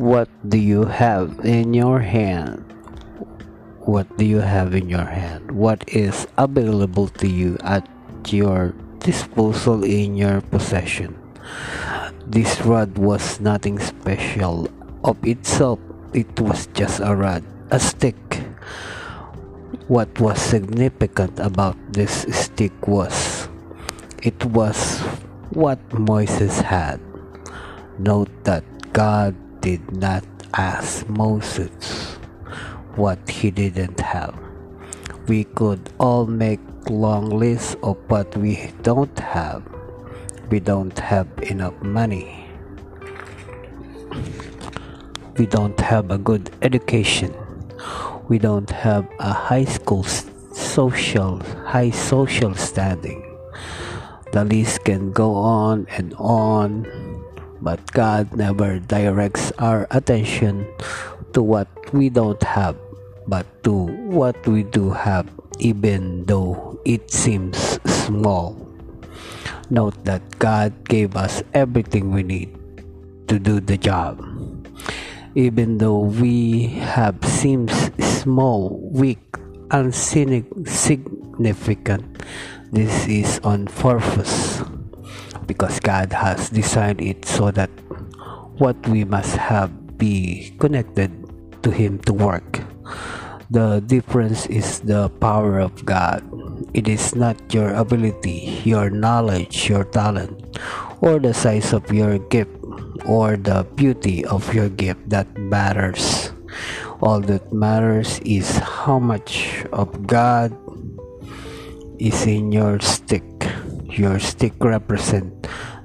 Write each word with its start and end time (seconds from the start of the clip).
What 0.00 0.32
do 0.48 0.56
you 0.56 0.88
have 0.88 1.44
in 1.44 1.76
your 1.76 2.00
hand? 2.00 2.64
What 3.84 4.08
do 4.16 4.24
you 4.24 4.40
have 4.40 4.72
in 4.72 4.88
your 4.88 5.04
hand? 5.04 5.52
What 5.52 5.84
is 5.92 6.24
available 6.40 7.12
to 7.20 7.28
you 7.28 7.60
at 7.60 7.84
your 8.32 8.72
disposal 9.04 9.84
in 9.84 10.16
your 10.16 10.40
possession? 10.40 11.20
This 12.24 12.64
rod 12.64 12.96
was 12.96 13.44
nothing 13.44 13.76
special 13.76 14.72
of 15.04 15.20
itself, 15.20 15.76
it 16.16 16.32
was 16.40 16.64
just 16.72 17.04
a 17.04 17.12
rod, 17.12 17.44
a 17.68 17.76
stick. 17.76 18.16
What 19.84 20.08
was 20.16 20.40
significant 20.40 21.36
about 21.36 21.76
this 21.92 22.24
stick 22.32 22.72
was 22.88 23.52
it 24.24 24.40
was 24.56 24.96
what 25.52 25.76
Moses 25.92 26.64
had. 26.64 27.04
Note 28.00 28.32
that 28.48 28.64
God 28.96 29.36
did 29.60 29.92
not 29.92 30.24
ask 30.54 31.08
Moses 31.08 32.16
what 32.96 33.18
he 33.28 33.50
didn't 33.50 34.00
have. 34.00 34.34
We 35.28 35.44
could 35.44 35.80
all 35.98 36.26
make 36.26 36.60
long 36.88 37.30
lists 37.30 37.76
of 37.82 37.96
what 38.08 38.36
we 38.36 38.72
don't 38.82 39.18
have. 39.18 39.62
We 40.50 40.60
don't 40.60 40.98
have 40.98 41.28
enough 41.42 41.80
money. 41.82 42.46
We 45.36 45.46
don't 45.46 45.78
have 45.80 46.10
a 46.10 46.18
good 46.18 46.50
education. 46.62 47.34
We 48.28 48.38
don't 48.38 48.70
have 48.70 49.08
a 49.18 49.32
high 49.32 49.64
school 49.64 50.04
social 50.52 51.40
high 51.66 51.90
social 51.90 52.54
standing. 52.54 53.24
The 54.32 54.44
list 54.44 54.84
can 54.84 55.12
go 55.12 55.34
on 55.34 55.86
and 55.90 56.14
on, 56.18 56.86
but 57.62 57.80
God 57.92 58.34
never 58.34 58.80
directs 58.80 59.52
our 59.58 59.86
attention 59.90 60.66
to 61.32 61.42
what 61.42 61.68
we 61.92 62.08
don't 62.08 62.42
have, 62.42 62.76
but 63.28 63.46
to 63.64 63.72
what 64.08 64.36
we 64.46 64.62
do 64.64 64.90
have, 64.90 65.28
even 65.58 66.24
though 66.24 66.80
it 66.84 67.10
seems 67.10 67.78
small. 67.84 68.56
Note 69.68 70.04
that 70.04 70.22
God 70.38 70.72
gave 70.88 71.16
us 71.16 71.42
everything 71.54 72.10
we 72.10 72.22
need 72.22 72.56
to 73.28 73.38
do 73.38 73.60
the 73.60 73.76
job. 73.76 74.24
Even 75.36 75.78
though 75.78 76.00
we 76.00 76.66
have 76.82 77.22
seems 77.22 77.70
small, 78.02 78.80
weak, 78.90 79.20
insignificant, 79.70 82.02
this 82.72 83.06
is 83.06 83.38
on 83.44 83.66
purpose 83.66 84.59
because 85.50 85.82
God 85.82 86.14
has 86.14 86.46
designed 86.46 87.02
it 87.02 87.26
so 87.26 87.50
that 87.50 87.74
what 88.62 88.78
we 88.86 89.02
must 89.02 89.34
have 89.34 89.98
be 89.98 90.54
connected 90.62 91.10
to 91.66 91.74
Him 91.74 91.98
to 92.06 92.14
work. 92.14 92.62
The 93.50 93.82
difference 93.82 94.46
is 94.46 94.78
the 94.86 95.10
power 95.18 95.58
of 95.58 95.74
God. 95.82 96.22
It 96.70 96.86
is 96.86 97.18
not 97.18 97.34
your 97.50 97.74
ability, 97.74 98.62
your 98.62 98.94
knowledge, 98.94 99.66
your 99.66 99.82
talent, 99.82 100.38
or 101.02 101.18
the 101.18 101.34
size 101.34 101.74
of 101.74 101.90
your 101.90 102.22
gift, 102.30 102.54
or 103.02 103.34
the 103.34 103.66
beauty 103.74 104.22
of 104.22 104.46
your 104.54 104.70
gift 104.70 105.02
that 105.10 105.26
matters. 105.34 106.30
All 107.02 107.18
that 107.26 107.50
matters 107.50 108.22
is 108.22 108.54
how 108.62 109.02
much 109.02 109.66
of 109.74 110.06
God 110.06 110.54
is 111.98 112.22
in 112.22 112.54
your 112.54 112.78
stick. 112.78 113.26
Your 113.90 114.22
stick 114.22 114.54
represents 114.62 115.39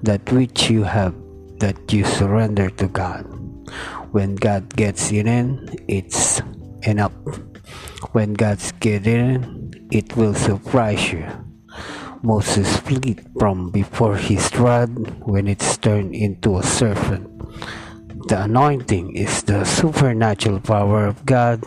that 0.05 0.31
which 0.31 0.69
you 0.69 0.83
have 0.83 1.13
that 1.59 1.77
you 1.91 2.05
surrender 2.05 2.69
to 2.69 2.87
God. 2.87 3.25
When 4.11 4.35
God 4.35 4.75
gets 4.75 5.11
in 5.11 5.27
it's 5.87 6.41
enough. 6.83 7.13
When 8.13 8.33
God's 8.33 8.71
get 8.79 9.07
in, 9.07 9.73
it 9.91 10.15
will 10.15 10.33
surprise 10.33 11.11
you. 11.11 11.25
Moses 12.21 12.77
fled 12.77 13.25
from 13.37 13.69
before 13.69 14.17
his 14.17 14.49
rod 14.55 14.89
when 15.25 15.47
it's 15.47 15.77
turned 15.77 16.15
into 16.15 16.57
a 16.57 16.63
serpent. 16.63 17.29
The 18.27 18.43
anointing 18.49 19.15
is 19.15 19.43
the 19.43 19.65
supernatural 19.65 20.59
power 20.59 21.05
of 21.05 21.25
God 21.25 21.61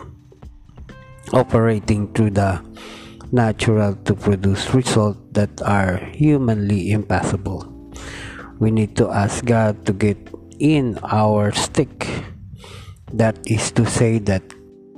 operating 1.31 2.11
through 2.13 2.31
the 2.31 2.59
natural 3.31 3.95
to 4.03 4.13
produce 4.15 4.73
results 4.73 5.19
that 5.31 5.61
are 5.61 5.97
humanly 6.11 6.91
impossible. 6.91 7.78
We 8.59 8.71
need 8.71 8.99
to 8.99 9.07
ask 9.07 9.45
God 9.47 9.87
to 9.87 9.93
get 9.95 10.19
in 10.59 10.99
our 11.07 11.55
stick 11.55 12.07
that 13.15 13.39
is 13.47 13.71
to 13.79 13.87
say 13.87 14.19
that 14.27 14.43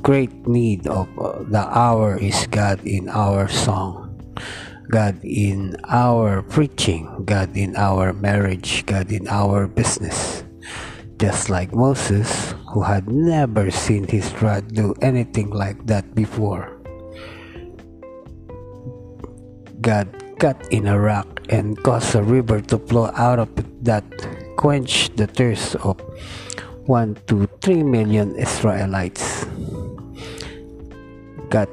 great 0.02 0.34
need 0.48 0.88
of 0.88 1.08
uh, 1.18 1.46
the 1.46 1.62
hour 1.70 2.18
is 2.18 2.48
God 2.50 2.82
in 2.84 3.08
our 3.08 3.48
song, 3.48 4.18
God 4.90 5.22
in 5.24 5.78
our 5.86 6.42
preaching, 6.42 7.06
God 7.24 7.56
in 7.56 7.78
our 7.78 8.14
marriage, 8.14 8.86
God 8.86 9.12
in 9.12 9.30
our 9.30 9.68
business. 9.68 10.44
Just 11.22 11.54
like 11.54 11.70
Moses, 11.70 12.58
who 12.74 12.82
had 12.82 13.06
never 13.08 13.70
seen 13.70 14.10
his 14.10 14.26
rod 14.42 14.74
do 14.74 14.98
anything 15.06 15.54
like 15.54 15.86
that 15.86 16.16
before. 16.16 16.82
God 19.82 20.10
cut 20.42 20.58
in 20.74 20.88
a 20.88 20.98
rock 20.98 21.41
and 21.52 21.76
caused 21.84 22.16
a 22.16 22.24
river 22.24 22.62
to 22.62 22.80
flow 22.80 23.12
out 23.14 23.38
of 23.38 23.52
it 23.60 23.68
that 23.84 24.04
quenched 24.56 25.18
the 25.18 25.28
thirst 25.28 25.76
of 25.84 26.00
1 26.88 27.18
to 27.28 27.48
3 27.62 27.84
million 27.84 28.36
Israelites. 28.36 29.46
God, 31.50 31.70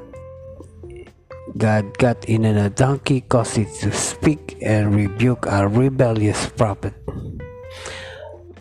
God 1.57 1.97
got 1.97 2.27
in 2.27 2.45
a 2.45 2.69
donkey, 2.69 3.21
caused 3.21 3.57
it 3.57 3.71
to 3.79 3.91
speak 3.91 4.57
and 4.61 4.93
rebuke 4.93 5.45
a 5.47 5.67
rebellious 5.67 6.49
prophet. 6.49 6.93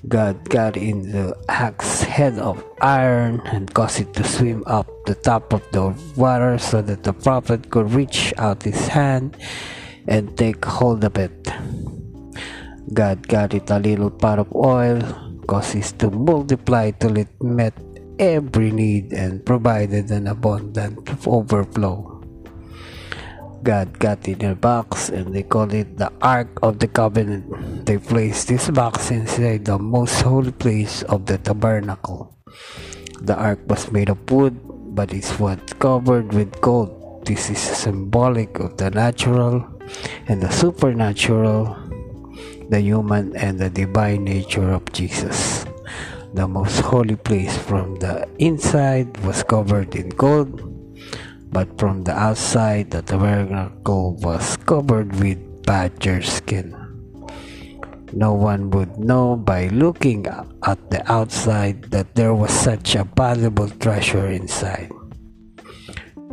God 0.07 0.49
got 0.49 0.77
in 0.77 1.11
the 1.11 1.37
axe 1.49 2.01
head 2.01 2.39
of 2.39 2.65
iron 2.81 3.43
and 3.45 3.69
caused 3.75 4.01
it 4.01 4.15
to 4.15 4.25
swim 4.25 4.63
up 4.67 4.87
the 5.05 5.17
top 5.17 5.53
of 5.53 5.61
the 5.73 5.93
water 6.17 6.57
so 6.57 6.81
that 6.81 7.03
the 7.03 7.13
prophet 7.13 7.69
could 7.71 7.93
reach 7.93 8.33
out 8.39 8.63
his 8.63 8.87
hand 8.87 9.37
and 10.09 10.37
take 10.37 10.65
hold 10.65 11.05
of 11.05 11.17
it. 11.17 11.37
God 12.93 13.29
got 13.29 13.53
it 13.53 13.71
a 13.71 13.79
little 13.79 14.11
pot 14.11 14.41
of 14.41 14.49
oil 14.57 15.29
causes 15.49 15.93
it 15.93 15.99
to 15.99 16.13
multiply 16.13 16.93
till 16.93 17.17
it 17.17 17.33
met 17.41 17.73
every 18.21 18.71
need 18.71 19.17
and 19.17 19.45
provided 19.45 20.13
an 20.13 20.29
abundant 20.29 21.01
overflow. 21.27 22.21
God 23.65 23.99
got 23.99 24.29
in 24.29 24.45
a 24.45 24.55
box 24.55 25.09
and 25.09 25.35
they 25.35 25.43
called 25.43 25.75
it 25.75 25.97
the 25.97 26.13
Ark 26.23 26.49
of 26.63 26.79
the 26.79 26.87
Covenant. 26.87 27.49
They 27.87 27.99
placed 27.99 28.49
this 28.49 28.71
box 28.71 29.11
inside 29.11 29.65
the 29.65 29.79
most 29.79 30.23
holy 30.23 30.53
place 30.53 31.03
of 31.09 31.27
the 31.27 31.39
tabernacle. 31.39 32.37
The 33.21 33.35
ark 33.35 33.59
was 33.67 33.91
made 33.91 34.11
of 34.11 34.31
wood, 34.31 34.55
but 34.95 35.13
it 35.13 35.27
was 35.41 35.59
covered 35.81 36.33
with 36.33 36.61
gold. 36.61 37.27
This 37.27 37.51
is 37.51 37.59
symbolic 37.59 38.61
of 38.61 38.77
the 38.77 38.91
natural 38.91 39.78
and 40.29 40.43
the 40.43 40.51
supernatural 40.51 41.77
the 42.69 42.81
human 42.81 43.35
and 43.37 43.59
the 43.59 43.71
divine 43.71 44.25
nature 44.25 44.71
of 44.71 44.85
Jesus. 44.93 45.65
The 46.35 46.47
most 46.47 46.81
holy 46.81 47.17
place 47.17 47.57
from 47.57 47.97
the 47.97 48.29
inside 48.39 49.17
was 49.25 49.43
covered 49.43 49.97
in 49.97 50.11
gold, 50.11 50.61
but 51.51 51.81
from 51.81 52.05
the 52.05 52.13
outside 52.13 52.91
the 52.91 53.01
tabernacle 53.01 54.21
was 54.21 54.57
covered 54.69 55.17
with 55.17 55.41
badger 55.65 56.21
skin. 56.21 56.77
No 58.13 58.33
one 58.33 58.71
would 58.71 58.99
know 58.99 59.37
by 59.37 59.69
looking 59.69 60.27
at 60.29 60.81
the 60.91 61.01
outside 61.11 61.89
that 61.93 62.15
there 62.15 62.35
was 62.35 62.53
such 62.53 62.95
a 62.95 63.05
valuable 63.05 63.69
treasure 63.81 64.29
inside. 64.29 64.93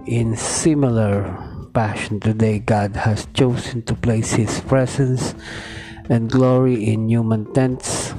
In 0.07 0.35
similar 0.35 1.54
fashion, 1.75 2.23
today 2.23 2.63
God 2.63 2.95
has 2.95 3.27
chosen 3.35 3.83
to 3.83 3.93
place 3.99 4.39
His 4.39 4.63
presence 4.63 5.35
and 6.07 6.31
glory 6.31 6.87
in 6.87 7.11
human 7.11 7.51
tents. 7.51 8.15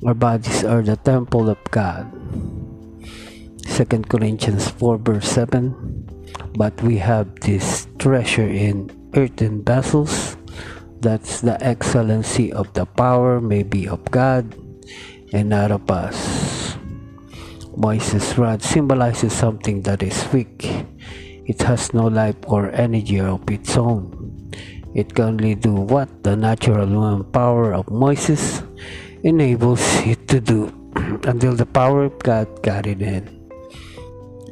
Our 0.00 0.16
bodies 0.16 0.64
are 0.64 0.80
the 0.80 0.96
temple 0.96 1.52
of 1.52 1.60
God. 1.68 2.08
2 3.68 3.84
Corinthians 4.08 4.72
4 4.80 4.96
verse 4.96 5.28
7 5.28 5.76
But 6.56 6.72
we 6.80 6.96
have 7.04 7.28
this 7.44 7.84
treasure 8.00 8.48
in 8.48 8.88
earthen 9.12 9.60
vessels, 9.60 10.40
that's 11.04 11.44
the 11.44 11.60
excellency 11.60 12.48
of 12.48 12.72
the 12.72 12.88
power 12.88 13.44
may 13.44 13.60
be 13.60 13.84
of 13.84 14.00
God 14.08 14.56
and 15.36 15.52
not 15.52 15.68
of 15.68 15.84
us. 15.92 16.80
Moses' 17.76 18.38
rod 18.40 18.64
symbolizes 18.64 19.36
something 19.36 19.82
that 19.84 20.00
is 20.00 20.16
weak. 20.32 20.88
It 21.46 21.62
has 21.62 21.92
no 21.92 22.06
life 22.06 22.36
or 22.46 22.70
energy 22.72 23.20
of 23.20 23.48
its 23.50 23.76
own. 23.76 24.12
It 24.94 25.14
can 25.14 25.40
only 25.40 25.54
do 25.54 25.74
what 25.74 26.22
the 26.22 26.36
natural 26.36 26.86
human 26.86 27.24
power 27.24 27.74
of 27.74 27.90
Moses 27.90 28.62
enables 29.22 29.82
it 30.06 30.28
to 30.28 30.40
do. 30.40 30.72
until 31.26 31.54
the 31.54 31.66
power 31.66 32.04
of 32.04 32.18
God 32.22 32.46
got 32.62 32.86
it 32.86 33.02
in. 33.02 33.26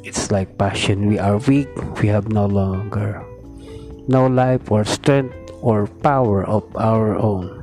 It's 0.02 0.30
like 0.30 0.58
passion. 0.58 1.06
We 1.06 1.18
are 1.18 1.38
weak. 1.38 1.70
We 2.02 2.08
have 2.08 2.28
no 2.28 2.46
longer 2.46 3.22
no 4.08 4.26
life 4.26 4.70
or 4.70 4.84
strength 4.84 5.34
or 5.62 5.86
power 6.02 6.42
of 6.44 6.66
our 6.74 7.14
own. 7.14 7.62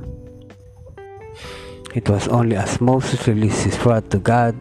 It 1.94 2.08
was 2.08 2.28
only 2.28 2.56
as 2.56 2.80
Moses 2.80 3.28
released 3.28 3.64
his 3.64 3.76
rod 3.84 4.10
to 4.10 4.18
God 4.18 4.56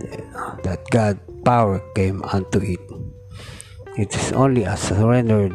that 0.64 0.84
God's 0.92 1.24
power 1.46 1.80
came 1.96 2.22
unto 2.24 2.60
it. 2.60 2.89
It 4.00 4.16
is 4.16 4.32
only 4.32 4.64
as 4.64 4.80
surrender 4.80 5.52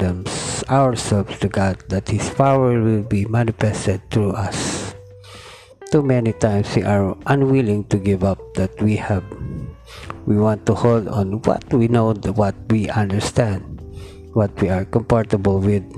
ourselves 0.69 1.41
to 1.41 1.49
God 1.49 1.81
that 1.89 2.13
His 2.13 2.29
power 2.29 2.77
will 2.77 3.01
be 3.01 3.25
manifested 3.25 4.05
through 4.13 4.37
us. 4.37 4.93
Too 5.89 6.05
many 6.05 6.37
times 6.37 6.69
we 6.77 6.85
are 6.85 7.17
unwilling 7.25 7.89
to 7.89 7.97
give 7.97 8.21
up 8.21 8.37
that 8.61 8.77
we 8.85 9.01
have. 9.01 9.25
We 10.29 10.37
want 10.37 10.69
to 10.69 10.77
hold 10.77 11.09
on 11.09 11.41
what 11.49 11.65
we 11.73 11.89
know, 11.89 12.13
what 12.37 12.53
we 12.69 12.93
understand, 12.93 13.81
what 14.37 14.53
we 14.61 14.69
are 14.69 14.85
comfortable 14.85 15.57
with, 15.57 15.89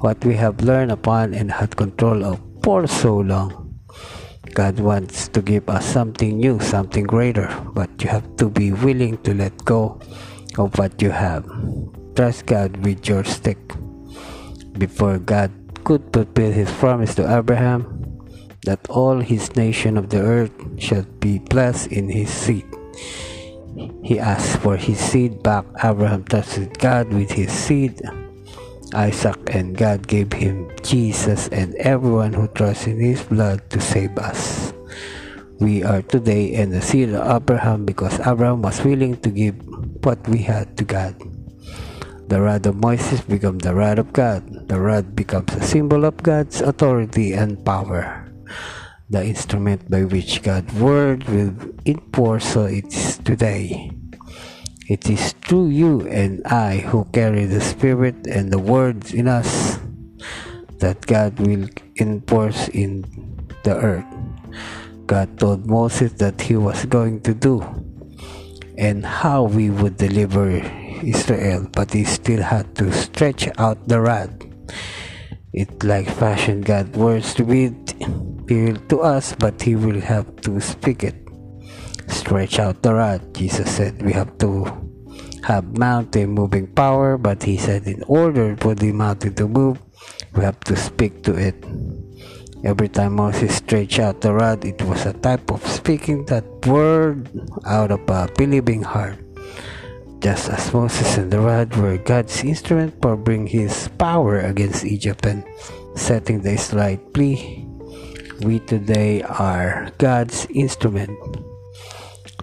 what 0.00 0.16
we 0.24 0.40
have 0.40 0.64
learned 0.64 0.96
upon 0.96 1.34
and 1.36 1.52
had 1.52 1.76
control 1.76 2.24
of 2.24 2.40
for 2.64 2.86
so 2.86 3.20
long. 3.20 3.76
God 4.56 4.80
wants 4.80 5.28
to 5.28 5.42
give 5.44 5.68
us 5.68 5.84
something 5.84 6.40
new, 6.40 6.58
something 6.58 7.04
greater, 7.04 7.52
but 7.76 7.92
you 8.00 8.08
have 8.08 8.24
to 8.40 8.48
be 8.48 8.72
willing 8.72 9.20
to 9.28 9.34
let 9.36 9.52
go 9.66 10.00
of 10.60 10.76
what 10.76 11.00
you 11.00 11.10
have. 11.10 11.48
Trust 12.14 12.44
God 12.44 12.76
with 12.84 13.08
your 13.08 13.24
stick. 13.24 13.58
Before 14.76 15.18
God 15.18 15.50
could 15.84 16.04
fulfill 16.12 16.52
his 16.52 16.70
promise 16.76 17.14
to 17.16 17.24
Abraham 17.24 17.88
that 18.68 18.84
all 18.90 19.18
his 19.18 19.56
nation 19.56 19.96
of 19.96 20.10
the 20.12 20.20
earth 20.20 20.52
shall 20.76 21.04
be 21.18 21.38
blessed 21.38 21.88
in 21.88 22.08
his 22.08 22.28
seed. 22.28 22.68
He 24.04 24.18
asked 24.18 24.60
for 24.60 24.76
his 24.76 25.00
seed 25.00 25.42
back. 25.42 25.64
Abraham 25.82 26.24
trusted 26.24 26.76
God 26.78 27.08
with 27.12 27.30
his 27.32 27.48
seed, 27.50 28.02
Isaac, 28.92 29.38
and 29.54 29.76
God 29.76 30.06
gave 30.06 30.32
him 30.32 30.68
Jesus 30.82 31.48
and 31.48 31.74
everyone 31.76 32.34
who 32.34 32.48
trusts 32.48 32.86
in 32.86 33.00
his 33.00 33.22
blood 33.24 33.64
to 33.70 33.80
save 33.80 34.18
us. 34.18 34.74
We 35.60 35.84
are 35.84 36.02
today 36.02 36.52
in 36.52 36.70
the 36.70 36.82
seed 36.82 37.10
of 37.12 37.24
Abraham 37.24 37.84
because 37.84 38.18
Abraham 38.20 38.60
was 38.60 38.84
willing 38.84 39.16
to 39.20 39.30
give 39.30 39.56
what 40.04 40.26
we 40.28 40.38
had 40.38 40.76
to 40.78 40.84
God. 40.84 41.16
The 42.28 42.40
rod 42.40 42.66
of 42.66 42.76
Moses 42.76 43.20
becomes 43.22 43.64
the 43.64 43.74
rod 43.74 43.98
of 43.98 44.12
God. 44.12 44.68
The 44.68 44.80
rod 44.80 45.16
becomes 45.16 45.52
a 45.54 45.62
symbol 45.62 46.04
of 46.04 46.22
God's 46.22 46.60
authority 46.60 47.32
and 47.32 47.64
power 47.64 48.30
the 49.10 49.26
instrument 49.26 49.90
by 49.90 50.06
which 50.06 50.40
God's 50.42 50.72
word 50.74 51.26
will 51.26 51.52
enforce 51.84 52.54
so 52.54 52.70
it 52.70 52.86
is 52.86 53.18
today. 53.18 53.90
It 54.86 55.10
is 55.10 55.34
through 55.42 55.74
you 55.74 56.06
and 56.06 56.46
I 56.46 56.78
who 56.78 57.04
carry 57.10 57.44
the 57.44 57.60
Spirit 57.60 58.26
and 58.30 58.54
the 58.54 58.58
words 58.62 59.12
in 59.12 59.26
us 59.26 59.78
that 60.78 61.04
God 61.06 61.38
will 61.42 61.66
enforce 61.98 62.68
in 62.68 63.02
the 63.66 63.74
earth. 63.74 64.06
God 65.06 65.38
told 65.38 65.66
Moses 65.66 66.14
that 66.22 66.40
he 66.40 66.54
was 66.54 66.86
going 66.86 67.20
to 67.22 67.34
do 67.34 67.66
and 68.80 69.04
how 69.04 69.44
we 69.44 69.68
would 69.68 70.00
deliver 70.00 70.48
Israel, 71.04 71.68
but 71.70 71.92
he 71.92 72.04
still 72.04 72.40
had 72.40 72.74
to 72.76 72.90
stretch 72.90 73.46
out 73.60 73.76
the 73.86 74.00
rod. 74.00 74.32
It 75.52 75.84
like 75.84 76.08
fashion 76.08 76.62
God 76.62 76.96
words 76.96 77.34
to 77.34 77.44
be 77.44 77.70
to 78.88 78.98
us, 78.98 79.34
but 79.38 79.62
He 79.62 79.76
will 79.76 80.00
have 80.00 80.26
to 80.42 80.60
speak 80.60 81.04
it. 81.04 81.14
Stretch 82.08 82.58
out 82.58 82.82
the 82.82 82.94
rod. 82.94 83.22
Jesus 83.34 83.70
said 83.70 84.02
we 84.02 84.12
have 84.12 84.38
to 84.38 84.66
have 85.44 85.78
mountain 85.78 86.34
moving 86.34 86.66
power, 86.74 87.18
but 87.18 87.42
He 87.42 87.58
said 87.58 87.86
in 87.86 88.02
order 88.10 88.56
for 88.58 88.74
the 88.74 88.90
mountain 88.90 89.34
to 89.34 89.46
move, 89.46 89.78
we 90.34 90.42
have 90.42 90.58
to 90.66 90.74
speak 90.74 91.22
to 91.22 91.34
it. 91.34 91.54
Every 92.62 92.88
time 92.88 93.16
Moses 93.16 93.56
stretched 93.56 93.98
out 93.98 94.20
the 94.20 94.34
rod, 94.34 94.64
it 94.68 94.82
was 94.82 95.06
a 95.06 95.14
type 95.14 95.50
of 95.50 95.64
speaking 95.66 96.26
that 96.26 96.44
word 96.68 97.32
out 97.64 97.90
of 97.90 98.04
a 98.08 98.28
believing 98.36 98.82
heart. 98.82 99.16
Just 100.20 100.52
as 100.52 100.68
Moses 100.74 101.16
and 101.16 101.32
the 101.32 101.40
rod 101.40 101.74
were 101.76 101.96
God's 101.96 102.44
instrument 102.44 103.00
for 103.00 103.16
bringing 103.16 103.48
his 103.48 103.88
power 103.96 104.40
against 104.40 104.84
Egypt 104.84 105.24
and 105.24 105.42
setting 105.96 106.42
the 106.44 106.52
Israelite 106.52 107.00
free, 107.14 107.64
we 108.44 108.60
today 108.60 109.22
are 109.24 109.88
God's 109.96 110.44
instrument 110.52 111.16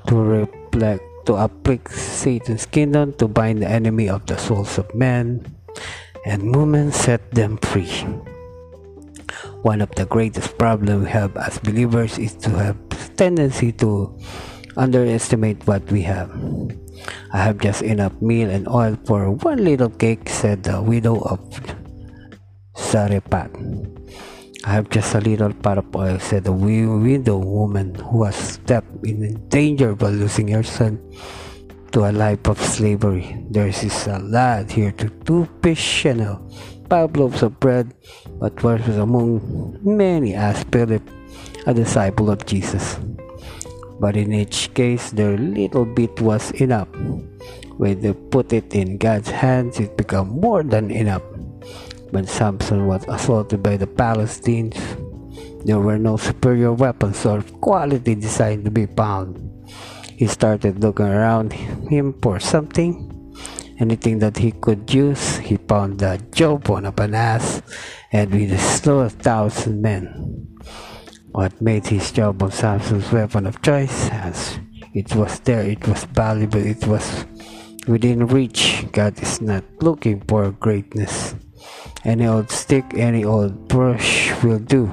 to 0.08 0.16
reflect, 0.18 1.06
to 1.30 1.38
afflict 1.38 1.94
Satan's 1.94 2.66
kingdom, 2.66 3.14
to 3.22 3.28
bind 3.28 3.62
the 3.62 3.70
enemy 3.70 4.10
of 4.10 4.26
the 4.26 4.38
souls 4.38 4.80
of 4.80 4.90
men, 4.96 5.46
and 6.26 6.56
women, 6.56 6.92
set 6.92 7.22
them 7.30 7.58
free. 7.58 7.94
One 9.62 9.82
of 9.82 9.92
the 9.96 10.06
greatest 10.06 10.58
problems 10.58 11.06
we 11.06 11.12
have 11.12 11.36
as 11.38 11.60
believers 11.60 12.18
is 12.18 12.34
to 12.46 12.50
have 12.52 12.78
tendency 13.16 13.72
to 13.74 14.18
underestimate 14.76 15.66
what 15.66 15.84
we 15.92 16.02
have. 16.04 16.32
I 17.34 17.38
have 17.38 17.58
just 17.60 17.82
enough 17.82 18.14
meal 18.22 18.50
and 18.50 18.68
oil 18.68 18.98
for 19.06 19.32
one 19.32 19.64
little 19.64 19.90
cake, 19.90 20.30
said 20.30 20.64
the 20.64 20.82
widow 20.82 21.20
of 21.22 21.40
Zarephath. 22.78 23.52
I 24.64 24.70
have 24.72 24.90
just 24.90 25.16
a 25.16 25.22
little 25.22 25.54
pot 25.54 25.78
of 25.78 25.96
oil, 25.96 26.20
said 26.20 26.44
the 26.44 26.52
widow 26.52 27.38
woman 27.38 27.96
who 27.96 28.20
was 28.28 28.36
stepped 28.36 29.06
in 29.06 29.48
danger 29.50 29.96
by 29.96 30.10
losing 30.10 30.48
her 30.50 30.64
son 30.64 31.00
to 31.92 32.10
a 32.10 32.12
life 32.12 32.48
of 32.48 32.60
slavery. 32.60 33.46
There 33.50 33.68
is 33.68 34.08
a 34.08 34.20
lad 34.20 34.72
here 34.72 34.92
to 34.94 35.10
two 35.24 35.48
fish 35.62 36.06
and 36.06 36.22
a 36.22 36.42
loaves 36.92 37.44
of 37.44 37.60
bread, 37.60 37.94
but 38.40 38.64
was 38.64 38.88
among 38.98 39.80
many 39.84 40.34
asked 40.34 40.72
Philip, 40.72 41.04
a 41.66 41.74
disciple 41.74 42.30
of 42.30 42.46
Jesus. 42.46 42.98
But 44.00 44.16
in 44.16 44.32
each 44.32 44.74
case, 44.74 45.12
their 45.12 45.38
little 45.38 45.86
bit 45.86 46.22
was 46.22 46.52
enough. 46.62 46.88
When 47.78 48.02
they 48.02 48.14
put 48.14 48.54
it 48.54 48.74
in 48.74 48.98
God's 48.98 49.30
hands, 49.30 49.80
it 49.80 49.98
became 49.98 50.30
more 50.30 50.64
than 50.64 50.92
enough. 50.92 51.24
When 52.12 52.26
Samson 52.26 52.88
was 52.88 53.04
assaulted 53.08 53.62
by 53.62 53.78
the 53.78 53.88
Philistines, 53.88 54.78
there 55.66 55.80
were 55.80 55.98
no 55.98 56.18
superior 56.18 56.72
weapons 56.72 57.26
or 57.26 57.42
quality 57.60 58.16
designed 58.16 58.66
to 58.66 58.72
be 58.72 58.86
found. 58.86 59.42
He 60.16 60.26
started 60.28 60.82
looking 60.82 61.06
around 61.06 61.54
him 61.54 62.14
for 62.22 62.40
something, 62.40 63.07
anything 63.80 64.20
that 64.20 64.38
he 64.38 64.52
could 64.52 64.94
use. 64.94 65.38
He 65.38 65.58
found 65.58 66.00
the 66.00 66.22
jawbone 66.32 66.86
of 66.86 67.00
an 67.00 67.16
ass 67.16 67.62
and 68.12 68.32
with 68.32 68.52
a 68.52 68.58
slew 68.58 69.00
of 69.00 69.14
thousand 69.14 69.82
men. 69.82 70.48
What 71.32 71.62
made 71.62 71.86
his 71.86 72.12
jawbone 72.12 72.52
Samson's 72.52 73.12
weapon 73.12 73.46
of 73.46 73.62
choice? 73.62 74.10
As 74.10 74.60
it 74.94 75.16
was 75.16 75.40
there, 75.42 75.62
it 75.62 75.88
was 75.88 76.06
valuable, 76.06 76.66
it 76.66 76.86
was 76.88 77.26
within 77.88 78.28
reach. 78.28 78.86
God 78.92 79.22
is 79.22 79.42
not 79.42 79.64
looking 79.82 80.22
for 80.22 80.52
greatness. 80.52 81.36
Any 82.04 82.26
old 82.28 82.50
stick, 82.50 82.86
any 82.96 83.24
old 83.24 83.68
brush 83.68 84.32
will 84.44 84.60
do. 84.60 84.92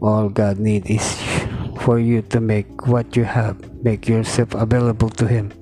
All 0.00 0.28
God 0.28 0.58
needs 0.58 0.88
is 0.88 1.22
for 1.80 1.98
you 1.98 2.22
to 2.22 2.40
make 2.40 2.86
what 2.86 3.16
you 3.16 3.24
have, 3.24 3.58
make 3.82 4.06
yourself 4.08 4.54
available 4.54 5.10
to 5.10 5.26
Him. 5.26 5.52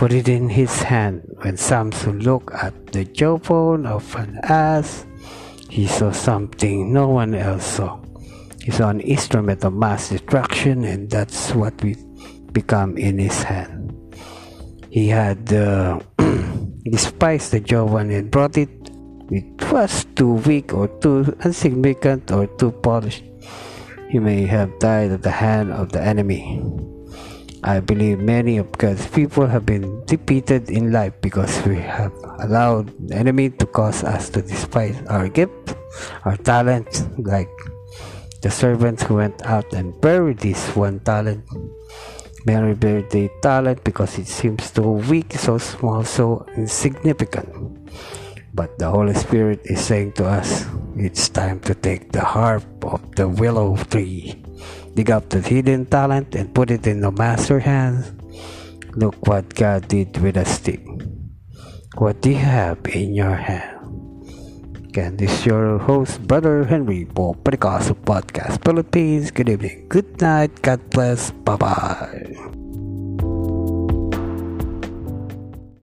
Put 0.00 0.14
it 0.14 0.32
in 0.32 0.48
His 0.48 0.80
hand. 0.80 1.28
When 1.44 1.58
Samson 1.58 2.20
looked 2.20 2.54
at 2.54 2.72
the 2.86 3.04
jawbone 3.04 3.84
of 3.84 4.16
an 4.16 4.40
ass, 4.44 5.04
he 5.68 5.86
saw 5.86 6.10
something 6.10 6.90
no 6.90 7.08
one 7.08 7.34
else 7.34 7.76
saw. 7.76 8.00
He 8.64 8.70
saw 8.70 8.88
an 8.88 9.00
instrument 9.00 9.62
of 9.62 9.74
mass 9.74 10.08
destruction, 10.08 10.84
and 10.84 11.10
that's 11.10 11.52
what 11.52 11.76
we 11.84 11.96
become 12.50 12.96
in 12.96 13.18
his 13.18 13.42
hand. 13.42 13.92
He 14.88 15.06
had 15.08 15.52
uh, 15.52 16.00
despised 16.90 17.52
the 17.52 17.60
jawbone 17.60 18.10
and 18.10 18.30
brought 18.30 18.56
it 18.56 18.70
it 19.28 19.70
was 19.70 20.06
too 20.16 20.40
weak 20.48 20.72
or 20.72 20.88
too 21.04 21.36
insignificant 21.44 22.32
or 22.32 22.46
too 22.46 22.72
polished. 22.72 23.24
He 24.08 24.18
may 24.18 24.46
have 24.46 24.78
died 24.78 25.12
at 25.12 25.20
the 25.20 25.30
hand 25.30 25.70
of 25.70 25.92
the 25.92 26.00
enemy. 26.00 26.64
I 27.62 27.80
believe 27.80 28.20
many 28.20 28.56
of 28.56 28.72
God's 28.72 29.06
people 29.08 29.46
have 29.46 29.66
been 29.66 30.04
defeated 30.06 30.70
in 30.70 30.92
life 30.92 31.12
because 31.20 31.60
we 31.66 31.76
have 31.76 32.12
allowed 32.40 32.88
the 33.08 33.16
enemy 33.16 33.50
to 33.60 33.66
cause 33.66 34.02
us 34.02 34.30
to 34.30 34.40
despise 34.40 34.96
our 35.08 35.28
gift, 35.28 35.76
our 36.24 36.36
talent, 36.38 36.88
like 37.18 37.52
the 38.40 38.50
servants 38.50 39.02
who 39.02 39.16
went 39.16 39.44
out 39.44 39.70
and 39.74 39.92
buried 40.00 40.38
this 40.38 40.74
one 40.74 41.00
talent. 41.00 41.44
Mary 42.46 42.72
buried 42.72 43.10
the 43.10 43.28
talent 43.42 43.84
because 43.84 44.16
it 44.16 44.26
seems 44.26 44.72
so 44.72 44.92
weak, 45.04 45.32
so 45.34 45.58
small, 45.58 46.02
so 46.02 46.46
insignificant. 46.56 47.52
But 48.54 48.78
the 48.78 48.88
Holy 48.88 49.12
Spirit 49.12 49.60
is 49.64 49.84
saying 49.84 50.12
to 50.12 50.24
us, 50.24 50.64
it's 50.96 51.28
time 51.28 51.60
to 51.68 51.74
take 51.74 52.10
the 52.12 52.24
harp 52.24 52.64
of 52.82 53.04
the 53.16 53.28
willow 53.28 53.76
tree 53.76 54.39
dig 54.94 55.10
up 55.10 55.28
the 55.28 55.40
hidden 55.40 55.86
talent 55.86 56.34
and 56.34 56.54
put 56.54 56.70
it 56.70 56.86
in 56.86 57.00
the 57.00 57.10
master's 57.10 57.64
hands. 57.64 58.12
Look 58.96 59.26
what 59.26 59.54
God 59.54 59.88
did 59.88 60.18
with 60.18 60.36
a 60.36 60.44
stick. 60.44 60.82
What 61.96 62.22
do 62.22 62.30
you 62.30 62.42
have 62.42 62.78
in 62.86 63.14
your 63.14 63.34
hand? 63.34 63.76
Again, 64.90 65.16
this 65.16 65.30
is 65.30 65.46
your 65.46 65.78
host, 65.78 66.26
Brother 66.26 66.64
Henry 66.64 67.06
for 67.14 67.34
Pentecostal 67.34 67.94
Podcast 68.02 68.64
Philippines. 68.64 69.30
Good 69.30 69.48
evening, 69.48 69.86
good 69.88 70.20
night, 70.20 70.62
God 70.62 70.82
bless, 70.90 71.30
bye 71.30 71.54
bye. 71.54 72.39